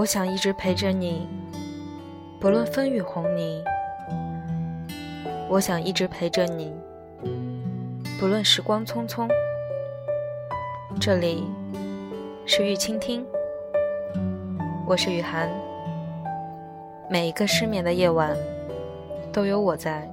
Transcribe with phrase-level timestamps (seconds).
[0.00, 1.28] 我想一直陪着你，
[2.40, 3.62] 不论风雨红泥。
[5.46, 6.72] 我想一直陪着你，
[8.18, 9.28] 不论时光匆匆。
[10.98, 11.46] 这里
[12.46, 13.26] 是玉倾听，
[14.86, 15.50] 我是雨涵。
[17.10, 18.34] 每一个失眠的夜晚，
[19.30, 20.10] 都有我在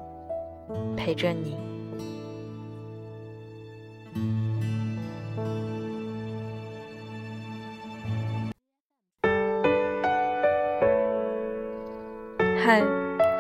[0.97, 1.55] 陪着你。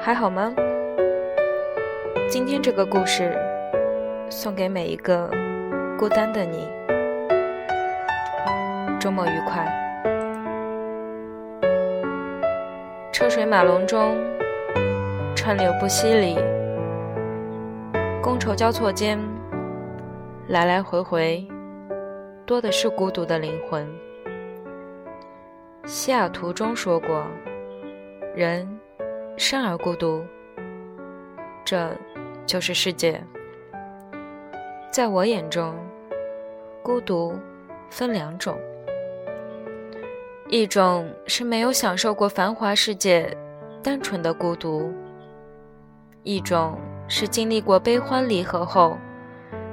[0.07, 0.55] 还好吗？
[2.29, 3.37] 今天这个故事
[4.29, 5.29] 送给每一个
[5.99, 6.65] 孤单的你。
[9.01, 9.67] 周末愉快。
[13.11, 14.15] 车水马龙中，
[15.35, 16.37] 川流不息里，
[18.23, 19.19] 觥筹交错间，
[20.47, 21.45] 来来回回，
[22.45, 23.85] 多的是孤独的灵魂。
[25.83, 27.27] 西雅图中说过，
[28.33, 28.76] 人。
[29.37, 30.25] 生而孤独，
[31.63, 31.95] 这
[32.47, 33.23] 就是世界。
[34.91, 35.75] 在我眼中，
[36.81, 37.37] 孤独
[37.87, 38.57] 分两种：
[40.49, 43.37] 一种是没有享受过繁华世界，
[43.83, 44.91] 单纯的孤独；
[46.23, 46.75] 一种
[47.07, 48.97] 是经历过悲欢离合后，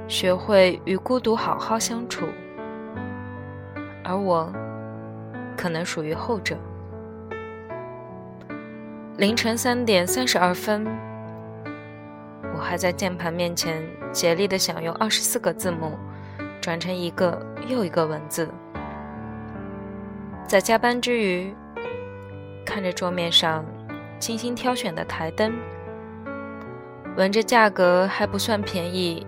[0.07, 2.27] 学会与孤独好好相处。
[4.03, 4.53] 而我，
[5.57, 6.55] 可能属于后者。
[9.17, 10.85] 凌晨三点三十二分，
[12.53, 15.97] 我还在键盘面前竭力的想用二十四个字母
[16.59, 18.49] 转成一个又一个文字。
[20.45, 21.55] 在加班之余，
[22.65, 23.63] 看着桌面上
[24.19, 25.53] 精心挑选的台灯，
[27.15, 29.25] 闻着价格还不算便宜、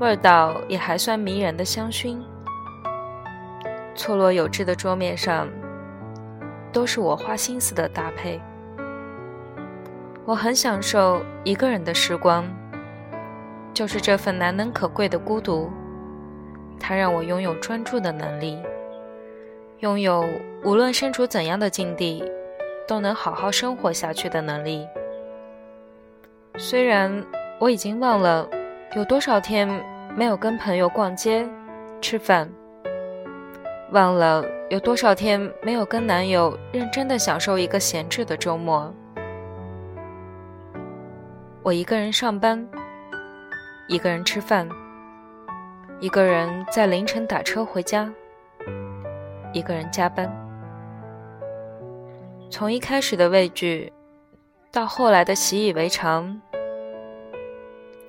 [0.00, 2.16] 味道也还算迷人的香薰，
[3.94, 5.46] 错落有致的桌面上，
[6.72, 8.40] 都是我花心思的搭配。
[10.26, 12.46] 我很享受一个人的时光，
[13.74, 15.70] 就是这份难能可贵的孤独，
[16.80, 18.58] 它让我拥有专注的能力，
[19.80, 20.24] 拥有
[20.64, 22.24] 无论身处怎样的境地，
[22.88, 24.86] 都能好好生活下去的能力。
[26.56, 27.22] 虽然
[27.60, 28.48] 我已经忘了
[28.96, 29.68] 有多少天
[30.16, 31.46] 没有跟朋友逛街、
[32.00, 32.48] 吃饭，
[33.90, 38.90] 忘了有多少天没有跟男友认真的享受一个闲置的周末。
[41.64, 42.68] 我一个人上班，
[43.88, 44.68] 一个人吃饭，
[45.98, 48.12] 一个人在凌晨打车回家，
[49.50, 50.30] 一个人加班。
[52.50, 53.90] 从一开始的畏惧，
[54.70, 56.38] 到后来的习以为常，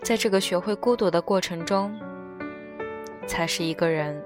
[0.04, 1.98] 在这个学会孤独的过程中，
[3.26, 4.22] 才是一个人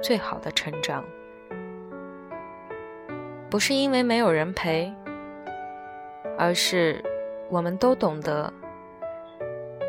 [0.00, 1.04] 最好的成长。
[3.50, 4.90] 不是因为没有人陪，
[6.38, 7.04] 而是
[7.50, 8.50] 我们都懂得。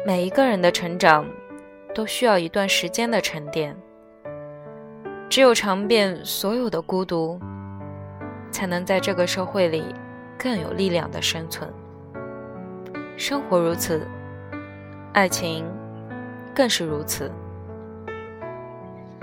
[0.05, 1.25] 每一个人的成长，
[1.95, 3.73] 都需要一段时间的沉淀。
[5.29, 7.39] 只有尝遍所有的孤独，
[8.51, 9.95] 才能在这个社会里
[10.37, 11.71] 更有力量的生存。
[13.15, 14.05] 生活如此，
[15.13, 15.65] 爱情
[16.53, 17.31] 更是如此。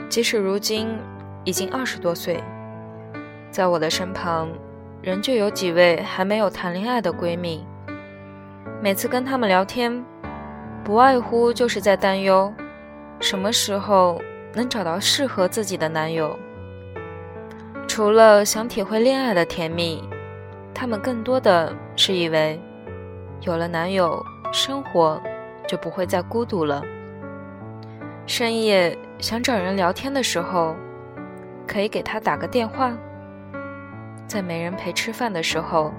[0.08, 0.88] 即使如今
[1.44, 2.42] 已经二十多岁，
[3.50, 4.48] 在我的身旁，
[5.02, 7.66] 仍旧有几位还没有谈恋爱的闺蜜。
[8.82, 10.02] 每次跟她们聊天。
[10.82, 12.52] 不外乎就是在担忧，
[13.20, 14.20] 什么时候
[14.54, 16.36] 能找到适合自己的男友。
[17.86, 20.02] 除了想体会恋爱的甜蜜，
[20.74, 22.60] 他们更多的是以为，
[23.42, 25.20] 有了男友，生活
[25.68, 26.82] 就不会再孤独了。
[28.26, 30.74] 深夜想找人聊天的时候，
[31.66, 32.92] 可以给他打个电话；
[34.26, 35.92] 在没人陪吃饭的时候，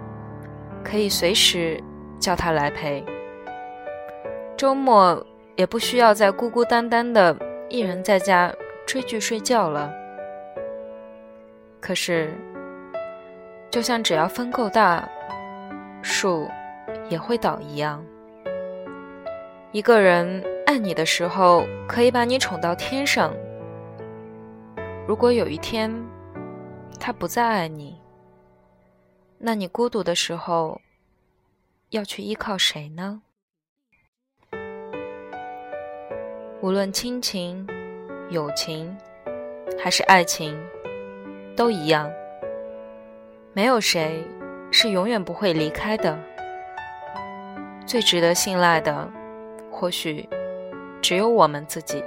[0.84, 1.81] 可以随时
[2.20, 3.06] 叫他来陪。
[4.61, 5.25] 周末
[5.55, 7.35] 也不需要再孤孤单单的
[7.67, 8.53] 一人在家
[8.85, 9.91] 追剧睡觉了。
[11.79, 12.31] 可是，
[13.72, 15.09] 就像只要风够大，
[16.03, 16.47] 树
[17.09, 18.05] 也会倒一样。
[19.72, 23.34] 一个人爱你的时候，可以把你宠到天上。
[25.08, 25.91] 如果有一天
[26.99, 27.99] 他不再爱你，
[29.40, 30.79] 那你孤独的时候
[31.90, 33.23] 要去依靠谁呢？
[36.63, 37.67] 无论亲情、
[38.29, 38.96] 友情，
[39.79, 40.55] 还是爱情，
[41.55, 42.08] 都一样。
[43.52, 44.23] 没有谁
[44.69, 46.16] 是永远不会离开的。
[47.87, 49.09] 最值得信赖的，
[49.72, 50.29] 或许
[51.02, 52.03] 只有我们自己。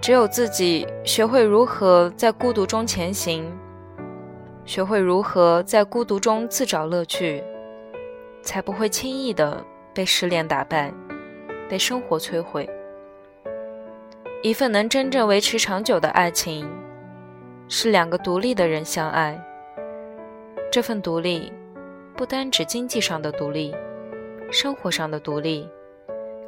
[0.00, 3.44] 只有自己学会如何在孤独中前行，
[4.64, 7.42] 学会如何在孤独中自找乐趣，
[8.42, 9.60] 才不会轻易的
[9.92, 10.94] 被失恋打败，
[11.68, 12.68] 被生活摧毁。
[14.42, 16.68] 一份能真正维持长久的爱情，
[17.68, 19.38] 是两个独立的人相爱。
[20.70, 21.52] 这份独立，
[22.14, 23.74] 不单指经济上的独立，
[24.50, 25.68] 生活上的独立，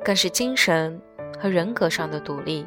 [0.05, 1.01] 更是精神
[1.39, 2.67] 和人格上的独立。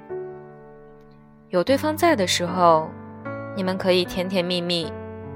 [1.49, 2.89] 有对方在的时候，
[3.55, 4.91] 你们可以甜甜蜜蜜。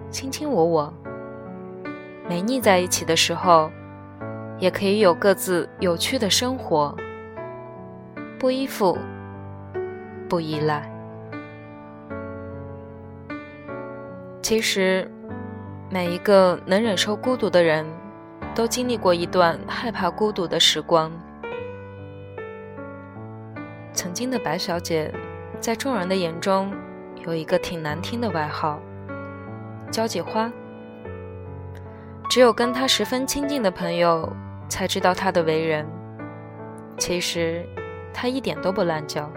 [0.10, 0.94] 卿卿我我，
[2.28, 3.70] 没腻在一起的时候，
[4.58, 6.96] 也可以有各自有趣的生活，
[8.40, 8.96] 不依附，
[10.30, 10.88] 不依赖。
[14.44, 15.10] 其实，
[15.90, 17.84] 每一个能忍受孤独的人，
[18.54, 21.12] 都经历过一段害怕孤独的时光。
[23.92, 25.12] 曾经的白小姐，
[25.60, 26.72] 在众人的眼中，
[27.26, 28.80] 有一个挺难听的外号。
[29.90, 30.52] 交际花，
[32.30, 34.32] 只有跟他十分亲近的朋友
[34.70, 35.88] 才知道他的为人。
[37.00, 37.66] 其实，
[38.20, 39.32] 他一点都不滥交，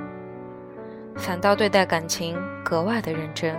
[1.14, 2.34] 反倒对待感情
[2.64, 3.54] 格外的认真。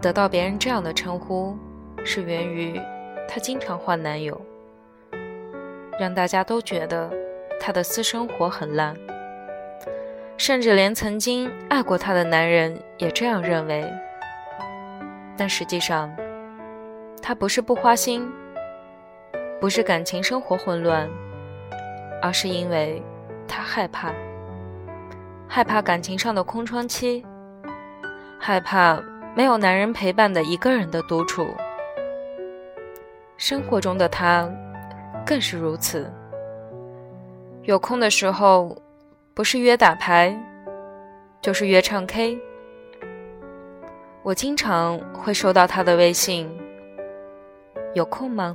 [0.00, 1.56] 得到别人这样的称呼，
[2.04, 2.80] 是源于
[3.28, 4.38] 他经常换男友，
[5.96, 7.08] 让大家都觉得
[7.60, 8.96] 他的私生活很烂，
[10.36, 13.88] 甚至连曾经爱过他的男人也这样认为。
[15.36, 16.12] 但实际上，
[17.22, 18.28] 他不是不花心，
[19.60, 21.08] 不是感情生活混乱，
[22.20, 23.00] 而是因为
[23.50, 24.12] 他害怕，
[25.48, 27.26] 害怕感情上的空窗期，
[28.38, 29.02] 害怕
[29.34, 31.48] 没有男人陪伴的一个人的独处。
[33.36, 34.48] 生活中的他
[35.26, 36.08] 更是如此，
[37.64, 38.80] 有空的时候，
[39.34, 40.38] 不是约打牌，
[41.42, 42.38] 就是约唱 K。
[44.22, 46.48] 我经常会收到他的微信，
[47.94, 48.54] 有空吗？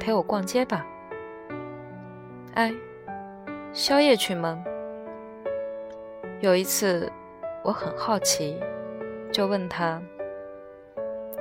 [0.00, 0.86] 陪我逛街吧。
[2.54, 2.72] 哎，
[3.72, 4.64] 宵夜去吗？
[6.40, 7.10] 有一次，
[7.62, 8.58] 我很好奇，
[9.30, 10.00] 就问他：“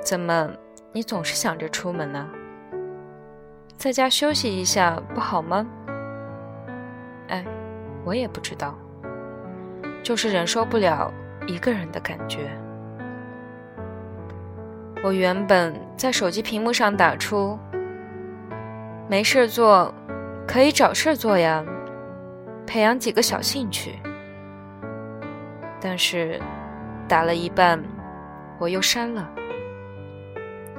[0.04, 0.50] 怎么，
[0.92, 2.28] 你总是想着出门呢？
[3.78, 5.66] 在家休息一下不好吗？”
[7.30, 7.46] 哎，
[8.04, 8.78] 我也不知道，
[10.04, 11.12] 就是忍受不了
[11.48, 12.50] 一个人的感觉。
[15.04, 17.58] 我原本在手机屏幕上打出
[19.08, 19.94] “没事做，
[20.46, 21.64] 可以找事做呀，
[22.68, 23.98] 培养几个小兴趣”，
[25.82, 26.40] 但是
[27.08, 27.82] 打了一半，
[28.60, 29.28] 我又删了，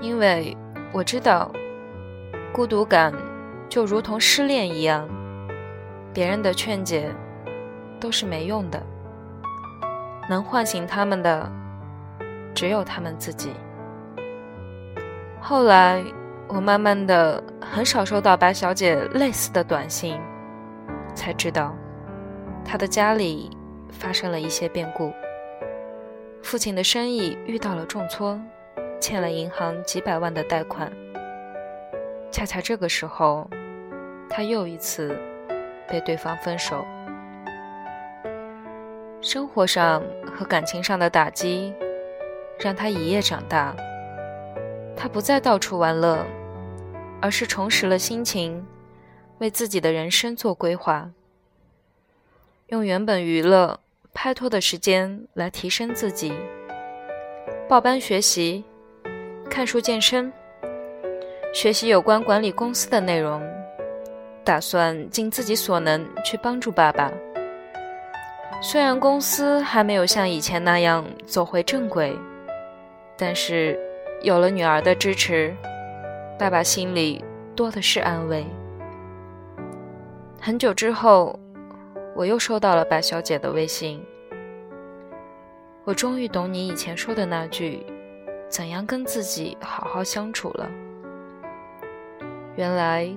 [0.01, 0.57] 因为
[0.93, 1.51] 我知道，
[2.53, 3.13] 孤独感
[3.69, 5.09] 就如同失恋一样，
[6.13, 7.11] 别人的劝解
[7.99, 8.83] 都是没用的，
[10.29, 11.51] 能唤醒他们的
[12.55, 13.53] 只有他们自己。
[15.41, 16.05] 后来，
[16.49, 20.21] 我慢慢的很少收到白小姐类似的短信，
[21.19, 21.75] 才知道，
[22.65, 23.51] 他的家里
[23.91, 25.13] 发生了一些变故，
[26.41, 28.41] 父亲的生意遇到了重挫，
[29.01, 30.93] 欠了银行几百万的贷款。
[32.31, 33.51] 恰恰这个时候，
[34.31, 35.19] 他又一次
[35.89, 36.87] 被对方分手。
[39.21, 41.75] 生活上和感情上的打击，
[42.61, 43.75] 让他一夜长大。
[44.97, 46.25] 他不再到处玩乐，
[47.21, 48.65] 而是重拾了心情，
[49.39, 51.11] 为自己的人生做规划，
[52.69, 53.81] 用原本娱乐、
[54.13, 56.33] 拍拖的时间来提升自己，
[57.69, 58.65] 报班学习、
[59.49, 60.33] 看书、健身，
[61.53, 63.43] 学习有关管理公司的内容，
[64.45, 67.13] 打算尽自己所能去帮助爸爸。
[68.61, 72.17] 虽然公司还没有像以前那样走回正轨，
[73.17, 73.79] 但是。
[74.21, 75.55] 有了女儿的支持，
[76.37, 78.45] 爸爸心里多的是安慰。
[80.49, 81.39] 很久之后，
[82.17, 84.03] 我又收到了白小姐的微信。
[85.85, 87.85] 我终于懂你以前说的那句
[88.49, 90.67] “怎样跟自己好好相处”了。
[92.57, 93.15] 原来，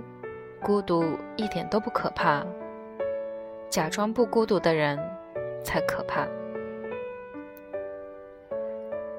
[0.61, 2.45] 孤独一点都不可怕，
[3.69, 5.00] 假装不孤独的人
[5.63, 6.27] 才可怕。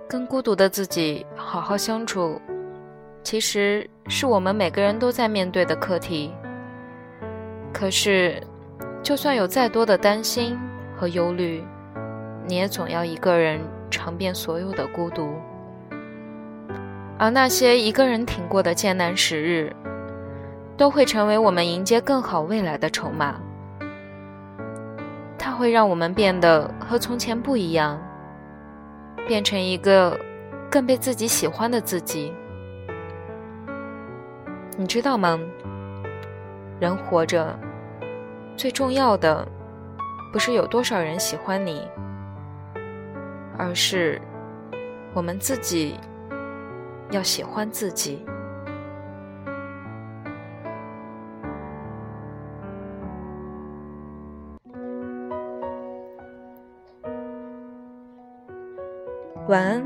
[0.07, 2.39] 跟孤独的自己好好相处，
[3.23, 6.31] 其实是我们每个人都在面对的课题。
[7.83, 8.41] 可是，
[9.03, 10.57] 就算有再多的担心
[10.97, 11.65] 和忧虑，
[12.47, 13.61] 你也总要一个人
[13.91, 15.35] 尝遍所有的孤独。
[17.19, 19.75] 而那些一个人挺过的艰难时日，
[20.77, 23.35] 都会成为我们迎接更好未来的筹码。
[25.37, 28.01] 它会让我们变得和从前不一样。
[29.27, 30.17] 变成一个
[30.71, 32.33] 更被自己喜欢的自己。
[34.77, 35.37] 你知道吗？
[36.79, 37.59] 人活着，
[38.57, 39.47] 最重要的
[40.33, 41.83] 不是有多少人喜欢你，
[43.59, 44.21] 而是
[45.15, 45.97] 我们自己
[47.11, 48.25] 要喜欢自己。
[59.49, 59.85] 晚安，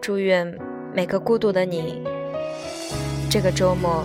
[0.00, 0.46] 祝愿
[0.94, 2.02] 每个孤独的你，
[3.30, 4.04] 这个周末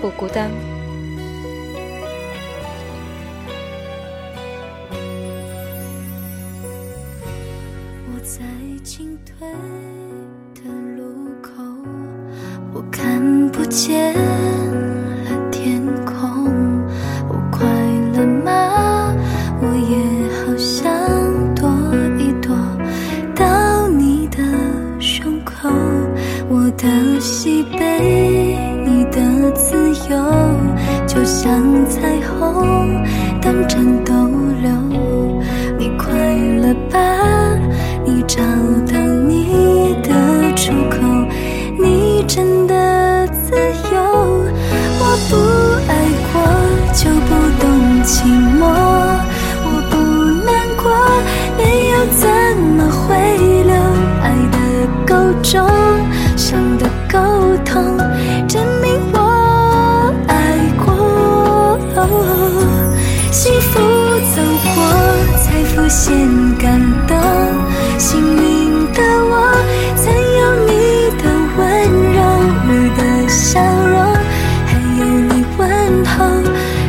[0.00, 0.50] 不孤单。
[13.86, 16.46] 见了天空，
[17.28, 17.68] 我快
[18.14, 19.14] 乐吗？
[19.60, 19.98] 我也
[20.32, 20.90] 好想
[21.54, 21.68] 躲
[22.18, 22.56] 一躲
[23.34, 24.38] 到你的
[24.98, 25.68] 胸口，
[26.48, 29.76] 我的喜悲，你的自
[30.08, 30.16] 由，
[31.06, 33.04] 就像彩虹
[33.42, 34.14] 等阵逗
[34.62, 34.72] 留，
[35.78, 36.10] 你快
[36.56, 36.98] 乐吧？
[38.06, 38.40] 你找
[38.90, 38.98] 到
[39.28, 41.02] 你的出口，
[41.78, 42.63] 你真
[55.44, 55.68] 够重，
[56.38, 57.18] 伤的沟
[57.66, 57.98] 通，
[58.48, 59.18] 证明我
[60.26, 60.34] 爱
[60.82, 61.78] 过。
[63.30, 63.78] 幸福
[64.34, 64.40] 走
[64.74, 64.76] 过
[65.36, 66.16] 才浮现
[66.56, 67.14] 感动。
[67.98, 69.32] 幸运的我，
[69.96, 70.72] 曾有你
[71.20, 71.22] 的
[71.58, 71.62] 温
[72.14, 72.18] 柔，
[72.66, 73.94] 你的笑容，
[74.66, 75.62] 还有你问
[76.06, 76.16] 候，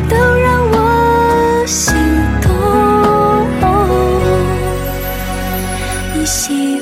[0.08, 1.94] 都让我心
[2.40, 2.50] 动。
[6.14, 6.75] 你喜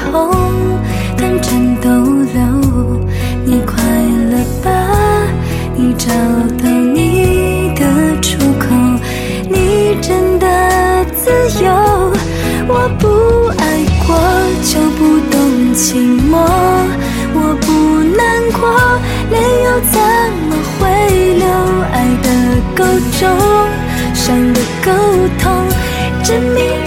[0.00, 0.30] 彩虹
[1.16, 2.40] 短暂逗留。
[3.44, 3.74] 你快
[4.30, 4.70] 乐吧？
[5.74, 6.08] 你找
[6.62, 7.84] 到你的
[8.22, 8.66] 出口，
[9.48, 10.46] 你真的
[11.14, 11.30] 自
[11.62, 11.70] 由。
[12.66, 13.08] 我不
[13.58, 14.16] 爱过
[14.64, 15.38] 就不懂
[15.74, 15.96] 寂
[16.30, 16.32] 寞，
[17.34, 17.68] 我不
[18.16, 18.20] 难
[18.58, 18.60] 过，
[19.30, 20.00] 泪又怎
[20.48, 20.80] 么会
[21.34, 21.44] 流？
[21.92, 22.26] 爱的
[22.74, 22.84] 够
[23.18, 23.20] 重，
[24.14, 24.88] 伤的够
[25.38, 25.44] 痛，
[26.22, 26.79] 证明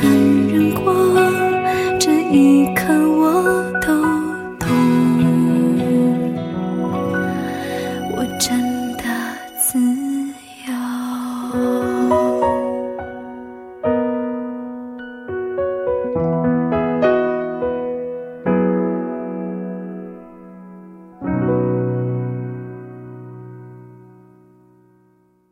[0.00, 0.10] 看
[0.46, 0.94] 人过
[1.98, 2.99] 这一刻